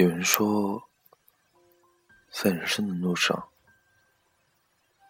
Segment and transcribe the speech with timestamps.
[0.00, 0.82] 有人说，
[2.32, 3.50] 在人生的路上，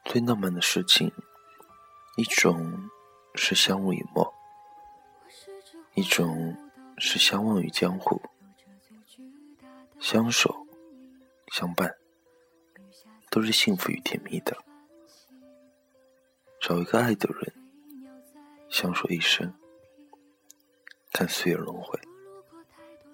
[0.04, 1.12] 最浪漫的事情，
[2.16, 2.90] 一种
[3.36, 4.34] 是相濡以沫，
[5.94, 6.56] 一种
[6.98, 8.20] 是相忘于江湖，
[10.00, 10.66] 相守
[11.52, 11.96] 相伴，
[13.30, 14.56] 都是幸福与甜蜜的。
[16.60, 17.54] 找一个爱的人，
[18.68, 19.54] 相守一生，
[21.12, 21.96] 看岁月轮回，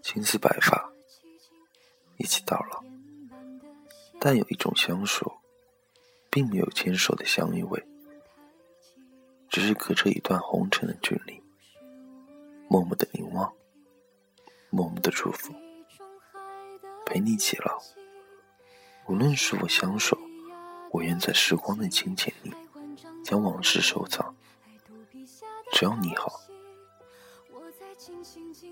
[0.00, 0.90] 青丝白发，
[2.18, 2.84] 一起到老。
[4.18, 5.40] 但有一种相守，
[6.30, 7.84] 并没有牵手的相依偎，
[9.48, 11.42] 只是隔着一段红尘的距离，
[12.68, 13.52] 默默的凝望，
[14.70, 15.54] 默默的祝福，
[17.04, 17.80] 陪你一起老。
[19.06, 20.18] 无论是否相守，
[20.90, 22.52] 我愿在时光的清浅里。
[23.22, 24.36] 将往事收藏，
[25.72, 26.40] 只要你好，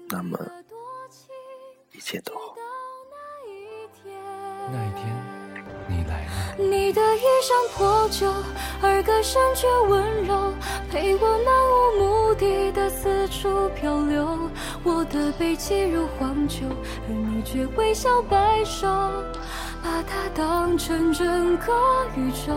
[0.08, 0.38] 那么
[1.90, 2.54] 一切都好。
[4.72, 5.14] 那一天，
[5.86, 6.30] 你来了。
[6.56, 8.32] 你的衣衫破旧，
[8.82, 10.52] 而歌声却温柔，
[10.90, 14.38] 陪我漫无目的的四处漂流。
[14.82, 16.66] 我的背脊如黄酒，
[17.08, 18.86] 而你却微笑摆首，
[19.82, 21.72] 把它当成整个
[22.16, 22.54] 宇宙。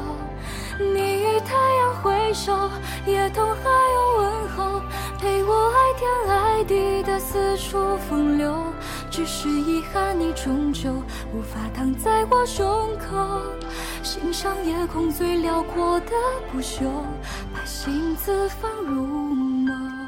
[0.79, 2.69] 你与太阳挥手，
[3.05, 4.81] 也同海鸥问候，
[5.19, 8.53] 陪我爱天爱地的四处风流。
[9.17, 10.93] 只是遗憾，你终究
[11.33, 13.41] 无法躺在我胸口，
[14.03, 16.11] 欣赏夜空最辽阔的
[16.51, 17.03] 不朽，
[17.51, 20.07] 把心字放入眸。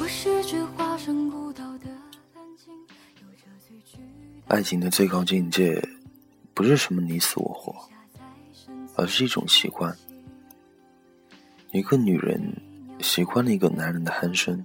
[0.00, 1.90] 我是只化身孤岛的。
[4.48, 5.86] 爱情的最高境界，
[6.54, 7.76] 不是什么你死我活，
[8.96, 9.94] 而是一种习惯。
[11.72, 12.40] 一个女人
[12.98, 14.64] 习惯了一个男人的鼾声，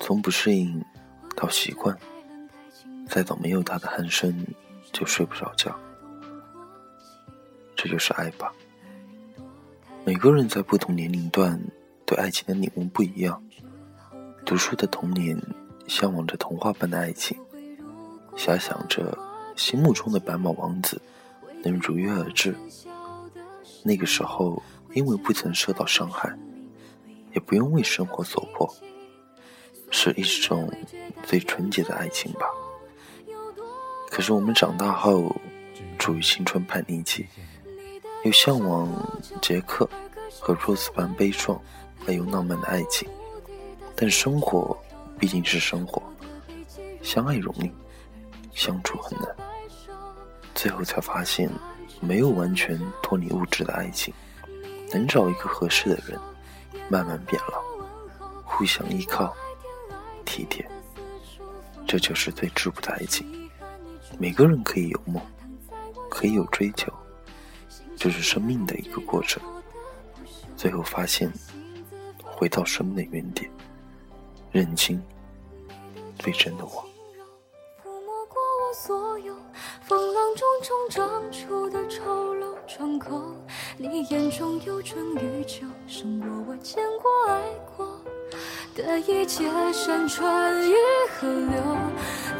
[0.00, 0.82] 从不适应
[1.36, 1.94] 到习惯，
[3.06, 4.46] 再到没有他的鼾声
[4.90, 5.78] 就睡不着觉。
[7.76, 8.50] 这就是爱吧。
[10.06, 11.60] 每个人在不同年龄段
[12.06, 13.42] 对爱情的领悟不一样。
[14.46, 15.38] 读书的童年，
[15.86, 17.36] 向往着童话般的爱情。
[18.34, 19.16] 遐想着
[19.56, 20.98] 心目中的白马王子
[21.62, 22.56] 能如约而至。
[23.82, 26.32] 那个时候，因为不曾受到伤害，
[27.34, 28.68] 也不用为生活所迫，
[29.90, 30.70] 是一种
[31.22, 32.46] 最纯洁的爱情吧。
[34.10, 35.34] 可是我们长大后，
[35.98, 37.26] 处于青春叛逆期，
[38.24, 38.88] 又向往
[39.40, 39.88] 杰克
[40.40, 41.60] 和若斯般悲壮
[42.06, 43.08] 而又浪漫的爱情。
[43.94, 44.76] 但生活
[45.18, 46.02] 毕竟是生活，
[47.02, 47.70] 相爱容易。
[48.54, 49.28] 相处很难，
[50.52, 51.48] 最后才发现，
[52.00, 54.12] 没有完全脱离物质的爱情，
[54.92, 56.18] 能找一个合适的人，
[56.88, 57.62] 慢慢变老，
[58.44, 59.34] 互相依靠，
[60.24, 60.68] 体贴，
[61.86, 63.26] 这就是最质朴的爱情。
[64.18, 65.22] 每个人可以有梦，
[66.08, 66.92] 可以有追求，
[67.96, 69.42] 这是生命的一个过程。
[70.56, 71.32] 最后发现，
[72.24, 73.50] 回到生命的原点，
[74.50, 75.02] 认清
[76.18, 76.84] 最真的我。
[78.74, 79.34] 所有
[79.82, 81.77] 风浪中冲撞出的，
[83.80, 87.40] 你眼中有春与秋，胜过我见过爱
[87.76, 87.86] 过
[88.74, 90.74] 的一切山川与
[91.12, 91.78] 河流。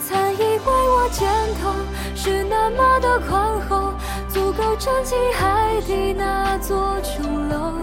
[0.01, 1.29] 曾以为我肩
[1.63, 1.71] 头
[2.17, 3.93] 是那么的宽厚，
[4.29, 7.75] 足够撑起海底那座琼楼，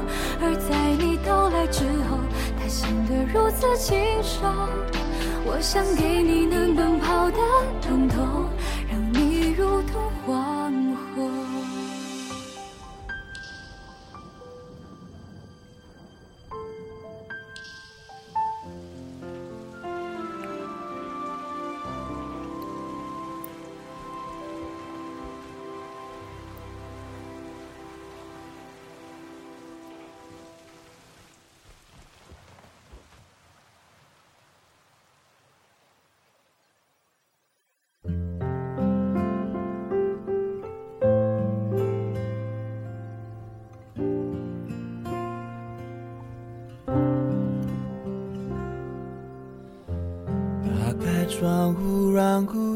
[0.41, 2.19] 而在你到来之后，
[2.61, 4.41] 它显得如此清瘦。
[5.45, 7.37] 我想给你能奔跑的
[7.81, 8.49] 通透，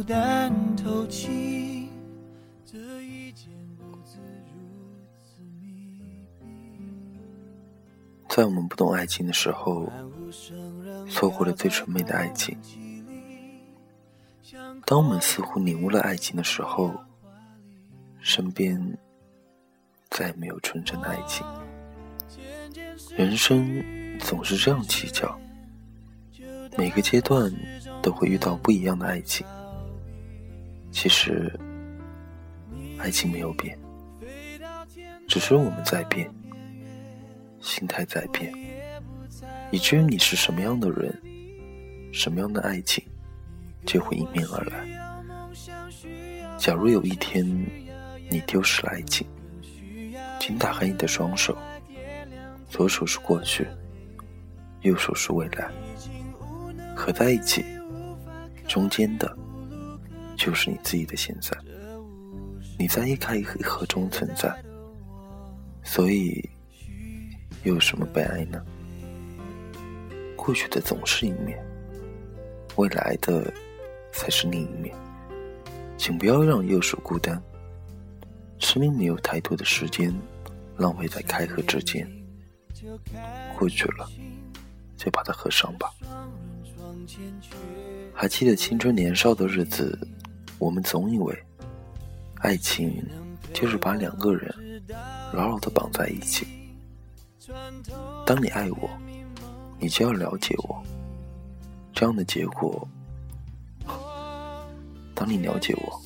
[0.09, 1.87] 让孤单透气，
[2.65, 3.47] 这一间
[3.77, 4.17] 屋子
[4.51, 6.01] 如此密。
[8.27, 9.87] 在我们不懂爱情的时候，
[11.07, 12.57] 错过了最纯美的爱情；
[14.87, 16.91] 当我们似乎领悟了爱情的时候，
[18.19, 18.97] 身边
[20.09, 21.45] 再也没有纯真的爱情。
[23.15, 23.83] 人生
[24.17, 25.39] 总是这样蹊跷。
[26.75, 27.53] 每个阶段
[28.01, 29.45] 都会遇到不一样的爱情。
[30.91, 31.51] 其实，
[32.97, 33.77] 爱情没有变，
[35.27, 36.29] 只是我们在变，
[37.61, 38.51] 心态在变，
[39.71, 41.17] 以至于你是什么样的人，
[42.11, 43.03] 什么样的爱情，
[43.85, 44.85] 就会迎面而来。
[46.57, 47.45] 假如有一天
[48.29, 49.25] 你丢失了爱情，
[50.39, 51.55] 请打开你的双手，
[52.69, 53.65] 左手是过去，
[54.81, 55.71] 右手是未来，
[56.95, 57.63] 合在一起，
[58.67, 59.37] 中间的。
[60.39, 61.51] 就是你自己的现在，
[62.77, 64.49] 你在一开一合中存在，
[65.83, 66.49] 所以
[67.63, 68.63] 又有什么悲哀呢？
[70.37, 71.61] 过去的总是一面，
[72.77, 73.53] 未来的
[74.13, 74.95] 才是另一面。
[75.97, 77.39] 请不要让右手孤单。
[78.59, 80.13] 生命没有太多的时间
[80.77, 82.09] 浪费在开合之间，
[83.57, 84.09] 过去了
[84.95, 85.91] 就把它合上吧。
[88.13, 89.99] 还记得青春年少的日子。
[90.59, 91.43] 我们总以为，
[92.41, 93.03] 爱情
[93.53, 94.53] 就是把两个人
[95.31, 96.45] 牢牢的绑在一起。
[98.25, 98.89] 当你爱我，
[99.79, 100.83] 你就要了解我。
[101.93, 102.87] 这样的结果，
[105.15, 106.01] 当你了解我，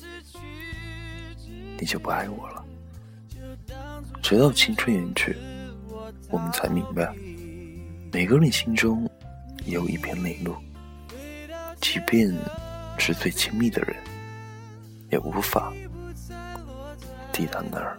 [1.78, 2.64] 你就不爱我了。
[4.22, 5.36] 直到青春远去，
[6.30, 7.12] 我们才明白，
[8.12, 9.08] 每个人心中
[9.66, 10.54] 也有一片泪路，
[11.80, 12.32] 即便
[12.98, 13.94] 是最亲密的人。
[15.10, 15.72] 也无法
[17.32, 17.96] 抵达那儿。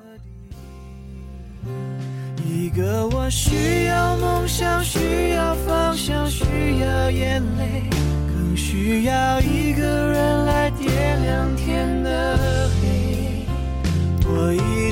[2.45, 7.89] 一个我需要梦想，需要方向，需要眼泪，
[8.27, 12.37] 更需要一个人来点亮天的
[12.69, 13.45] 黑。
[14.27, 14.91] 我已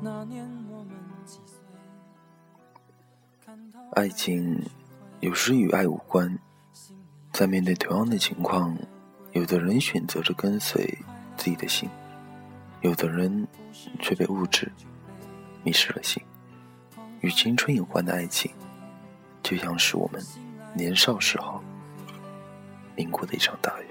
[0.00, 1.56] 那年我们几岁
[3.94, 4.62] 爱情
[5.20, 6.38] 有时与爱无关，
[7.32, 8.76] 在面对同样的情况，
[9.32, 10.98] 有的人选择着跟随
[11.36, 11.88] 自己的心，
[12.82, 13.46] 有的人
[14.00, 14.70] 却被物质
[15.64, 16.22] 迷失了心。
[17.20, 18.52] 与青春有关的爱情，
[19.42, 20.22] 就像是我们
[20.74, 21.62] 年少时候
[22.96, 23.86] 淋过的一场大雨。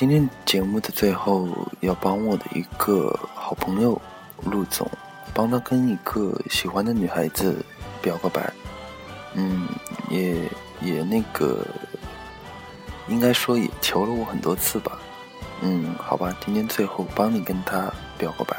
[0.00, 1.46] 今天节目的最后，
[1.80, 4.00] 要帮我的一个好朋友
[4.44, 4.90] 陆总，
[5.34, 7.62] 帮他跟一个喜欢的女孩子
[8.00, 8.50] 表个白。
[9.34, 9.68] 嗯，
[10.08, 10.48] 也
[10.80, 11.66] 也那个，
[13.08, 14.98] 应该说也求了我很多次吧。
[15.60, 18.56] 嗯，好吧，今天最后帮你跟他表个白。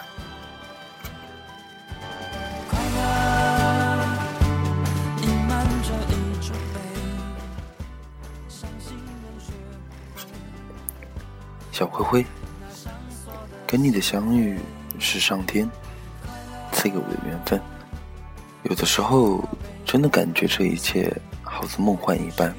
[13.72, 14.60] 跟你的相遇
[15.00, 15.70] 是上天
[16.74, 17.58] 赐给我的缘分。
[18.64, 19.42] 有的时候，
[19.86, 21.10] 真的感觉这一切
[21.42, 22.54] 好似梦幻一般，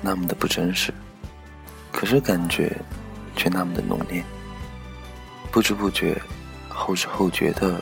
[0.00, 0.94] 那么的不真实。
[1.92, 2.74] 可是感觉
[3.36, 4.24] 却那么的浓烈，
[5.52, 6.18] 不知不觉，
[6.70, 7.78] 后知后觉的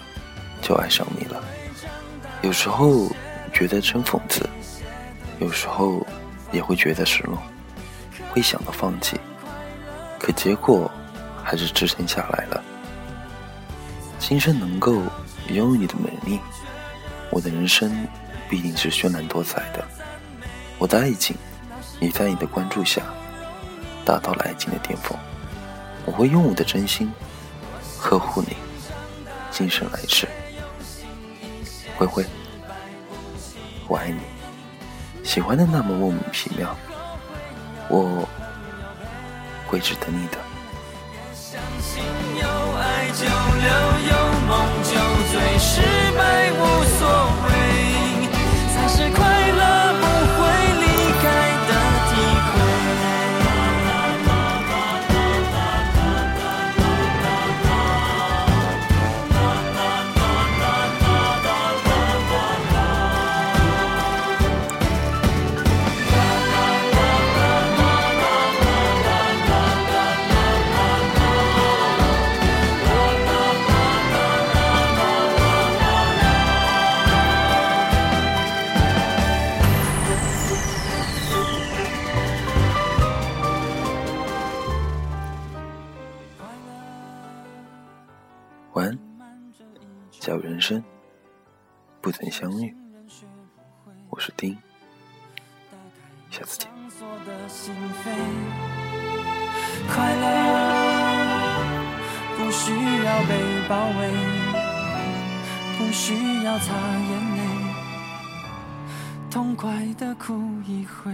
[0.60, 1.40] 就爱上你了。
[2.42, 3.08] 有时候
[3.52, 4.44] 觉得真讽刺，
[5.38, 6.04] 有时候
[6.50, 7.40] 也会觉得失落，
[8.32, 9.16] 会想到放弃。
[10.18, 10.90] 可结果
[11.42, 12.62] 还是支撑下来了。
[14.18, 15.02] 今生能够
[15.48, 16.40] 拥有你的美丽，
[17.30, 18.06] 我的人生
[18.48, 19.84] 必定是绚烂多彩的。
[20.78, 21.36] 我的爱情
[22.00, 23.02] 也在你的关注下
[24.04, 25.18] 达到了爱情的巅峰。
[26.06, 27.10] 我会用我的真心
[27.98, 28.56] 呵护你，
[29.50, 30.28] 今生来世。
[31.96, 32.24] 灰灰，
[33.88, 34.20] 我爱你，
[35.24, 36.76] 喜欢的那么莫名其妙。
[37.88, 38.28] 我。
[39.68, 40.36] 会值得你的。
[43.64, 44.12] 有
[44.48, 44.50] 梦
[44.82, 44.90] 就
[45.30, 45.80] 醉，失
[46.16, 46.20] 败
[46.52, 46.60] 无
[46.98, 47.00] 所
[47.46, 47.50] 谓，
[48.74, 49.20] 才是快
[90.24, 90.80] 小人生
[92.00, 92.72] 不曾相遇，
[94.08, 94.56] 我是丁，
[96.30, 96.70] 下次见。
[99.88, 100.24] 快乐
[102.36, 102.70] 不需
[103.04, 104.12] 要被包围，
[105.76, 107.42] 不需要擦眼泪，
[109.28, 111.10] 痛快的哭一回。